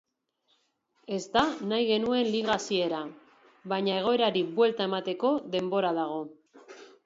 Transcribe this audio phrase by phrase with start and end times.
[1.17, 1.43] Ez da
[1.73, 3.03] nahi genuen liga hasiera,
[3.75, 6.21] baina egoerari buelta emateko denbora dago.